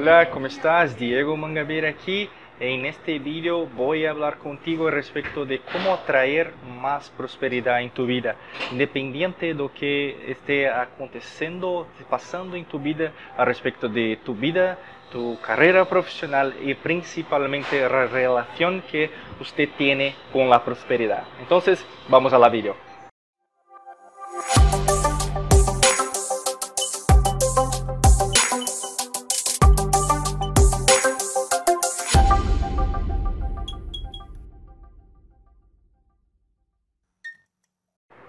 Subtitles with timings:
[0.00, 0.96] Hola, ¿cómo estás?
[0.96, 2.30] Diego Mangabera aquí.
[2.60, 8.06] En este video voy a hablar contigo respecto de cómo atraer más prosperidad en tu
[8.06, 8.36] vida,
[8.70, 14.78] independiente de lo que esté aconteciendo, pasando en tu vida, a respecto de tu vida,
[15.10, 19.10] tu carrera profesional y principalmente la relación que
[19.40, 21.24] usted tiene con la prosperidad.
[21.40, 22.87] Entonces, vamos a la video.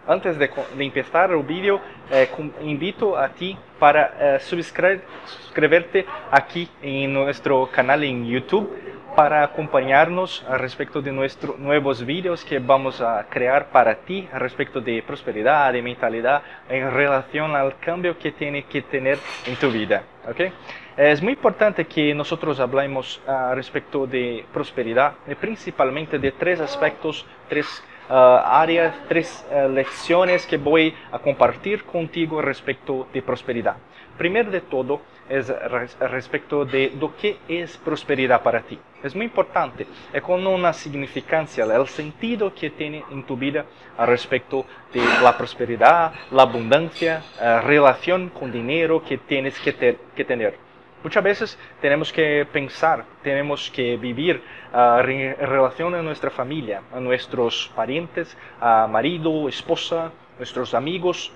[0.09, 2.27] Antes de, de empezar el vídeo, eh,
[2.63, 8.73] invito a ti para eh, suscribirte aquí en nuestro canal en YouTube
[9.15, 15.03] para acompañarnos respecto de nuestros nuevos vídeos que vamos a crear para ti respecto de
[15.03, 20.01] prosperidad, de mentalidad en relación al cambio que tiene que tener en tu vida.
[20.27, 20.51] ¿okay?
[20.97, 27.83] Es muy importante que nosotros hablemos uh, respecto de prosperidad, principalmente de tres aspectos, tres
[28.15, 33.77] áreas, tres uh, lecciones que voy a compartir contigo respecto de prosperidad.
[34.17, 38.77] Primero de todo es res respecto de lo que es prosperidad para ti.
[39.03, 43.65] Es muy importante, es con una significancia, el sentido que tiene en tu vida
[43.99, 50.68] respecto de la prosperidad, la abundancia, uh, relación con dinero que tienes que tener.
[51.01, 56.99] Muchas veces tenemos que pensar, tenemos que vivir uh, en relación a nuestra familia, a
[56.99, 61.31] nuestros parientes, a marido, esposa, nuestros amigos,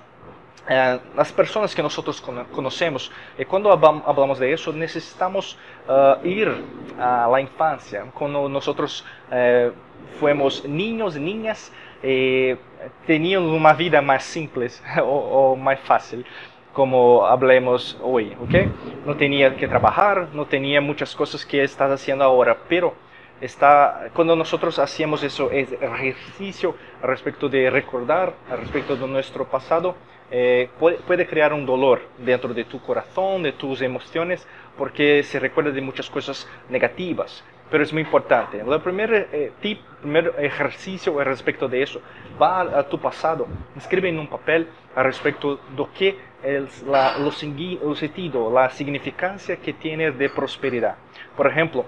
[0.68, 3.10] uh, las personas que nosotros conocemos.
[3.38, 5.56] Y cuando hablamos de eso, necesitamos
[5.88, 6.54] uh, ir
[6.98, 9.02] a la infancia, cuando nosotros
[10.20, 12.58] fuimos niños, niñas, eh,
[13.06, 14.68] tenían una vida más simple
[15.02, 16.24] o más fácil
[16.74, 19.06] como hablemos hoy, ¿ok?
[19.06, 22.94] No tenía que trabajar, no tenía muchas cosas que estás haciendo ahora, pero
[23.40, 29.94] está, cuando nosotros hacemos eso, es ejercicio respecto de recordar, respecto de nuestro pasado,
[30.30, 34.46] eh, puede, puede, crear un dolor dentro de tu corazón, de tus emociones,
[34.76, 38.60] porque se recuerda de muchas cosas negativas pero es muy importante.
[38.60, 42.00] El primer eh, tip, primer ejercicio respecto de eso,
[42.40, 46.18] va a, a, tu pasado, escribe en un papel respecto de que
[46.86, 50.96] la, lo sentido, la significancia que tiene de prosperidad.
[51.36, 51.86] Por ejemplo,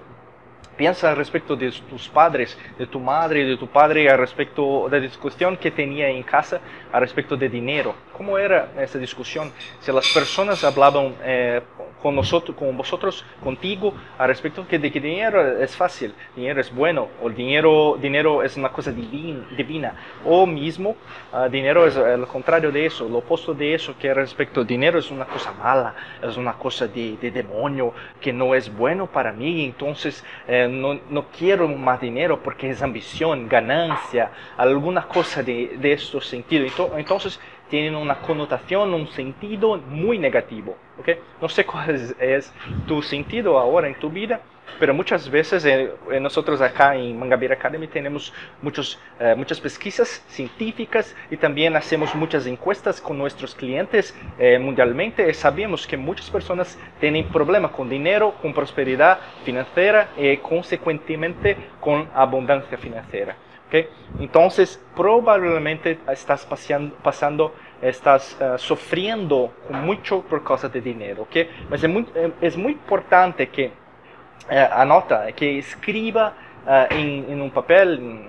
[0.77, 5.03] Piensa respecto de tus padres, de tu madre, de tu padre, a respecto de la
[5.07, 6.61] discusión que tenía en casa
[6.93, 7.95] a respecto de dinero.
[8.17, 9.51] ¿Cómo era esa discusión?
[9.79, 11.61] Si las personas hablaban eh,
[12.01, 17.09] con nosotros, con vosotros, contigo, a respecto de que dinero es fácil, dinero es bueno,
[17.21, 19.95] o dinero, dinero es una cosa divina, divina.
[20.25, 20.95] o mismo
[21.31, 24.97] uh, dinero es el contrario de eso, lo opuesto de eso, que respecto al dinero
[24.97, 29.31] es una cosa mala, es una cosa de, de demonio, que no es bueno para
[29.31, 35.77] mí, entonces eh, no, no, quiero más dinero porque es ambición, ganancia, alguna cosa de,
[35.77, 36.71] de estos sentidos.
[36.95, 37.39] Entonces,
[37.69, 40.77] tienen una connotación, un sentido muy negativo.
[40.99, 41.19] ¿okay?
[41.41, 42.53] No sé cuál es, es,
[42.87, 44.41] tu sentido ahora en tu vida,
[44.79, 45.91] pero muchas veces eh,
[46.21, 52.45] nosotros acá en Mangabir Academy tenemos muchos, eh, muchas pesquisas científicas y también hacemos muchas
[52.45, 58.35] encuestas con nuestros clientes eh, mundialmente y sabemos que muchas personas tienen problemas con dinero,
[58.41, 63.35] con prosperidad financiera y consecuentemente con abundancia financiera.
[63.67, 63.87] ¿Okay?
[64.19, 71.49] Entonces, probablemente estás paseando, pasando, estás uh, sufriendo mucho por causa de dinero, ¿okay?
[71.69, 72.05] Mas es muy,
[72.41, 76.33] es muy importante que uh, anota, que escriba
[76.65, 78.25] uh, en, en, un papel,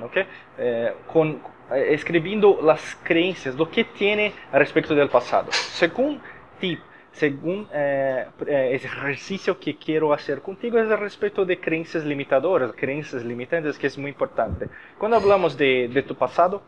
[1.06, 5.52] con, escribiendo las creencias, lo que tiene respecto del pasado.
[5.52, 6.20] Según
[6.58, 6.80] tip,
[7.18, 13.76] según eh, eh, ejercicio que quiero hacer contigo es respecto de creencias limitadoras, creencias limitantes,
[13.76, 14.68] que es muy importante.
[14.98, 16.62] Cuando hablamos de, de tu pasado,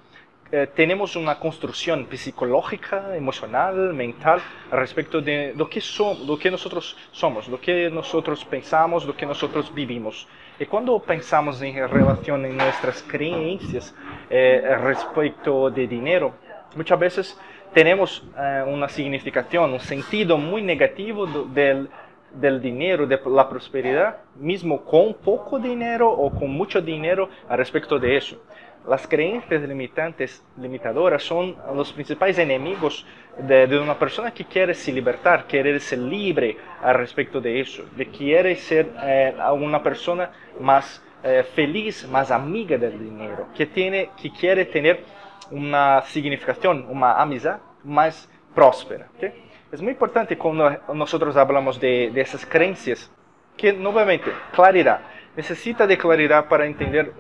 [0.53, 4.41] eh, tenemos una construcción psicológica, emocional, mental,
[4.73, 9.27] respecto de lo que, somos, lo que nosotros somos, lo que nosotros pensamos, lo que
[9.27, 10.27] nosotros vivimos.
[10.59, 13.95] Y cuando pensamos en relación a nuestras creencias
[14.29, 16.35] eh, respecto de dinero,
[16.75, 17.41] muchas veces
[17.73, 21.89] tenemos uh, una significación, un sentido muy negativo do, del,
[22.33, 27.99] del dinero, de la prosperidad, mismo con poco dinero o con mucho dinero a respecto
[27.99, 28.43] de eso.
[28.89, 33.05] Las creencias limitantes, limitadoras son los principales enemigos
[33.37, 37.85] de, de, una persona que quiere se libertar, quiere ser libre al respecto de eso,
[37.95, 44.11] de quiere ser eh, una persona más eh, feliz, más amiga del dinero, que, tiene,
[44.21, 45.05] que quiere tener
[45.51, 49.09] una significación, una amistad más próspera.
[49.17, 49.33] ¿okay?
[49.81, 53.11] Muy importante cuando nosotros hablamos de, de creencias
[53.57, 55.01] que nuevamente, claridad.
[55.37, 57.13] Necesita de claridad para entender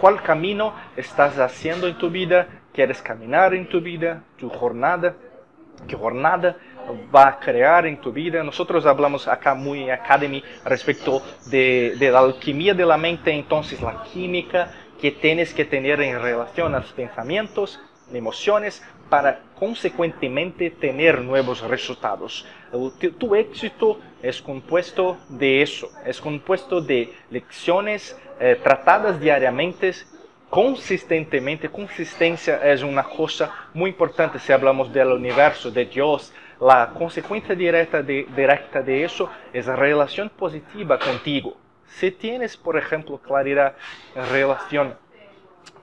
[0.00, 5.14] cuál camino estás haciendo en tu vida, quieres caminar en tu vida, tu jornada,
[5.88, 6.56] qué jornada
[7.14, 8.42] va a crear en tu vida.
[8.42, 13.80] Nosotros hablamos acá muy en Academy respecto de, de la alquimia de la mente, entonces
[13.80, 14.70] la química
[15.00, 17.80] que tienes que tener en relación a los pensamientos,
[18.12, 22.46] emociones, para consecuentemente tener nuevos resultados.
[23.18, 29.92] Tu, éxito es compuesto de eso, es compuesto de lecciones eh, tratadas diariamente,
[30.50, 31.68] consistentemente.
[31.68, 36.32] Consistencia es una cosa muy importante si hablamos del universo, de Dios.
[36.60, 41.63] La consecuencia directa de, directa de eso es la relación positiva contigo.
[41.98, 43.74] Si tienes, por ejemplo, claridad
[44.16, 44.94] en relación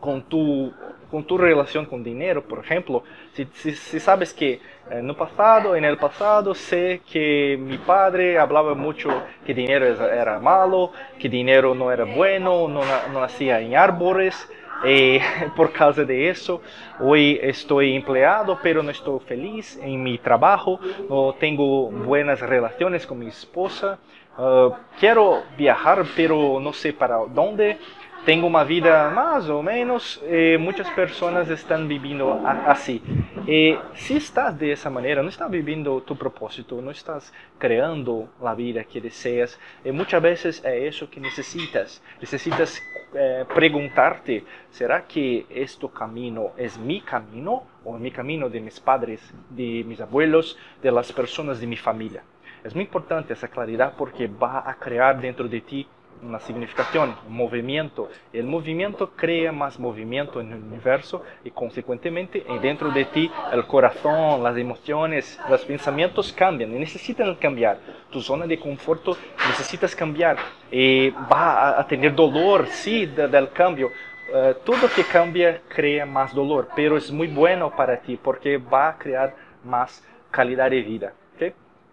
[0.01, 0.73] con tu,
[1.09, 3.03] con tu relación con dinero, por ejemplo,
[3.33, 4.59] si, si, sabes que
[4.89, 9.09] en el pasado, en el pasado sé que mi padre hablaba mucho
[9.45, 12.81] que dinero era malo, que dinero no era bueno, no,
[13.13, 14.49] no nacía en árboles,
[14.83, 15.21] eh,
[15.55, 16.61] por causa de eso,
[16.99, 20.79] hoy estoy empleado, pero no estoy feliz en mi trabajo,
[21.09, 23.99] no tengo buenas relaciones con mi esposa,
[24.37, 27.77] uh, quiero viajar, pero no sé para dónde,
[28.25, 30.21] tengo uma vida mais ou menos,
[30.59, 32.29] muitas pessoas estão vivendo
[32.67, 33.01] assim.
[33.47, 38.53] E se estás de essa maneira, não estás vivendo tu propósito, não estás criando a
[38.53, 41.99] vida que deseas, e muitas vezes é isso que necessitas.
[42.19, 42.79] Necessitas
[43.13, 48.77] eh, perguntar-te: será que este caminho é meu caminho ou é meu caminho de meus
[48.77, 52.23] padres, de meus abuelos, de las pessoas de minha família?
[52.63, 55.87] É muito importante essa claridade porque vai a criar dentro de ti
[56.21, 58.09] una significación, un movimiento.
[58.31, 64.43] El movimiento crea más movimiento en el universo y consecuentemente dentro de ti el corazón,
[64.43, 67.79] las emociones, los pensamientos cambian y necesitan cambiar.
[68.11, 69.07] Tu zona de confort
[69.47, 70.37] necesitas cambiar.
[70.69, 73.87] Y va a tener dolor, sí, del cambio.
[73.87, 78.89] Uh, todo que cambia crea más dolor, pero es muy bueno para ti porque va
[78.89, 81.13] a crear más calidad de vida.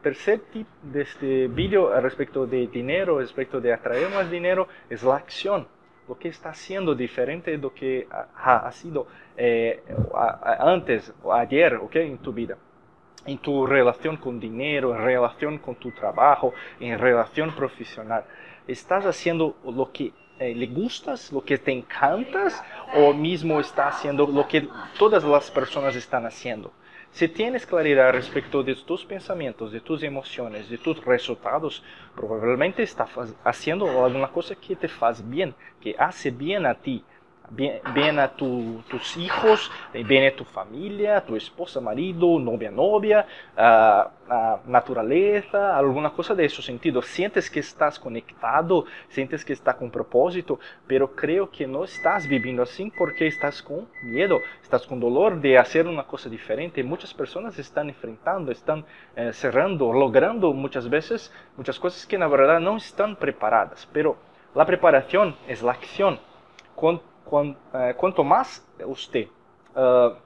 [0.03, 5.17] Tercer tip de este vídeo respecto de dinero, respecto de atraer más dinero, es la
[5.17, 5.67] acción.
[6.09, 9.07] Lo que está haciendo diferente de lo que ha, sido
[9.37, 9.83] eh,
[10.59, 12.57] antes o ayer okay, en tu vida.
[13.27, 18.25] En tu relación con dinero, en relación con tu trabajo, en relación profesional.
[18.67, 22.63] ¿Estás haciendo lo que eh, le gustas, lo que te encantas,
[22.95, 24.67] o mismo estás haciendo lo que
[24.99, 26.73] todas las personas están haciendo?
[27.11, 31.83] Si tienes claridad respecto de tus pensamientos, de tus emociones, de tus resultados,
[32.15, 33.11] probablemente estás
[33.45, 37.07] haciendo alguna cosa que te hace bien, que hace bien a ti,
[37.51, 44.11] bien, a tus hijos, bien a tu familia, tu esposa, marido, novia, novia, a,
[44.67, 47.01] naturaleza, alguna cosa de ese sentido.
[47.01, 52.63] Sientes que estás conectado, sientes que estás con propósito, pero creo que no estás viviendo
[52.63, 56.83] así porque estás con miedo, estás con dolor de hacer una cosa diferente.
[56.83, 58.85] Muchas personas están enfrentando, están
[59.17, 64.17] eh, cerrando, logrando muchas veces muchas cosas que en verdad no están preparadas, pero
[64.55, 66.19] la preparación es la acción.
[67.75, 69.29] Eh, quanto mais você
[69.77, 70.17] uh,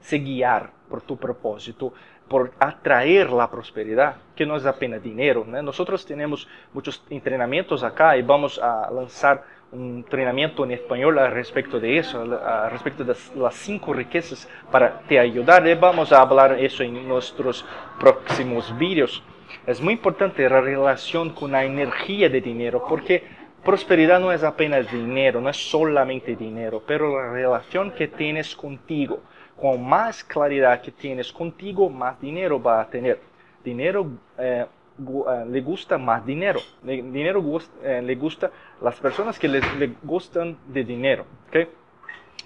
[0.00, 1.92] se guiar por tu propósito,
[2.28, 5.62] por atrair a prosperidade, que não é apenas dinheiro, né?
[5.62, 11.78] Nós temos muitos treinamentos acá e vamos a lançar um treinamento em espanhol a respeito
[11.78, 15.66] de isso, a respeito das las cinco riquezas para te ajudar.
[15.66, 17.64] E vamos a falar isso em nossos
[17.98, 19.22] próximos vídeos.
[19.66, 23.22] É muito importante a relação com a energia de dinheiro, porque
[23.64, 29.22] Prosperidad no es apenas dinero, no es solamente dinero, pero la relación que tienes contigo.
[29.58, 33.20] Con más claridad que tienes contigo, más dinero va a tener.
[33.64, 34.06] Dinero
[34.36, 34.66] eh,
[34.98, 36.60] eh, le gusta más dinero.
[36.82, 37.42] dinero
[37.82, 38.50] eh, le gusta
[38.82, 39.62] las personas que le
[40.02, 41.24] gustan de dinero.
[41.48, 41.68] ¿okay?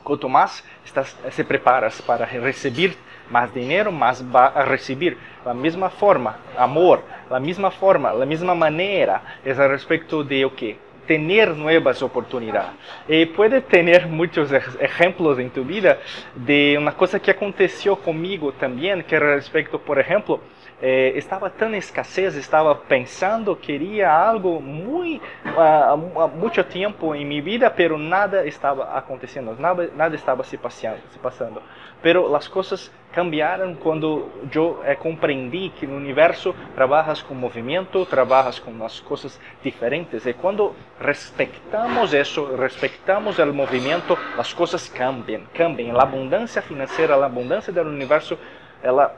[0.05, 2.95] Cuanto más estás, se preparas para recibir
[3.29, 5.19] más dinero, más va a recibir.
[5.45, 10.49] La misma forma, amor, la misma forma, la misma manera es al respecto de o
[10.49, 12.71] okay, tener nuevas oportunidades.
[13.09, 15.99] Y puede tener muchos ejemplos en tu vida
[16.35, 20.41] de una cosa que aconteció conmigo también, que respecto, por ejemplo,
[20.81, 25.97] eh, estaba tan escasez, estaba pensando, quería algo muy, uh,
[26.37, 31.19] mucho tiempo en mi vida, pero nada estaba aconteciendo, nada, nada estaba se, paseando, se
[31.19, 31.63] pasando.
[32.01, 38.07] Pero las cosas cambiaron cuando yo eh, comprendí que en el universo trabajas con movimiento,
[38.07, 40.25] trabajas con las cosas diferentes.
[40.25, 45.97] Y cuando respetamos eso, respetamos el movimiento, las cosas cambian, cambian.
[45.97, 48.39] La abundancia financiera, la abundancia del universo,
[48.81, 49.13] ela,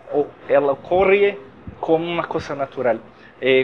[0.48, 2.98] ela ocorre como uma coisa natural.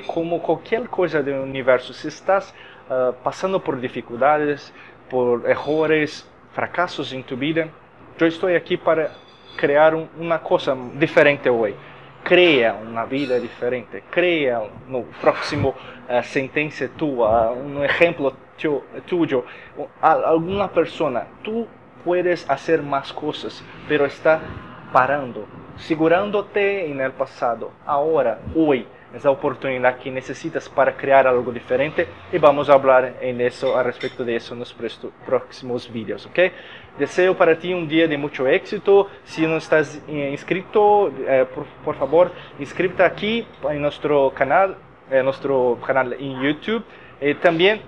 [0.07, 2.55] Como qualquer coisa do universo, se estás
[2.89, 4.73] uh, passando por dificuldades,
[5.09, 7.69] por errores, fracassos em tua vida,
[8.19, 9.11] eu estou aqui para
[9.57, 11.77] criar um, uma coisa diferente hoje.
[12.25, 15.71] Crea uma vida diferente, crea no próximo
[16.09, 18.35] uh, sentença tua, um exemplo
[19.07, 19.45] tuyo,
[20.01, 21.69] alguma pessoa, tu
[22.03, 24.41] puedes fazer mais coisas, pero está
[24.93, 25.47] parando,
[25.79, 27.71] segurándote no passado.
[27.87, 33.73] Agora, hoje, essa oportunidade que necessitas para criar algo diferente e vamos falar em isso
[33.73, 34.75] a respeito disso nos
[35.25, 36.53] próximos vídeos, ok?
[36.99, 39.09] Desejo para ti um dia de muito êxito.
[39.25, 44.75] Se não estás inscrito, eh, por, por, favor, inscríbete aqui em nosso canal,
[45.11, 46.85] eh, nosso canal em YouTube.
[47.21, 47.83] E também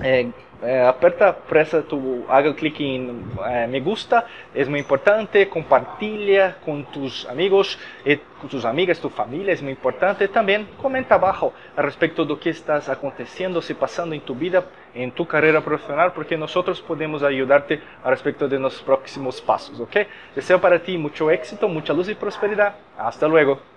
[0.00, 0.26] eh,
[0.62, 6.82] eh, aperta, pressa tu, haga clic em eh, me gusta, é muito importante, compartilha com
[6.82, 10.26] tus amigos, e com tus amigas, tu família, é muito importante.
[10.28, 15.10] Também comenta abaixo a respeito do que estás acontecendo, se passando em tu vida, em
[15.10, 20.06] tu carreira profissional, porque nós podemos ajudar-te a respeito de nossos próximos passos, ok?
[20.34, 22.76] Desejo para ti muito éxito, muita luz e prosperidade.
[22.96, 23.75] Hasta luego.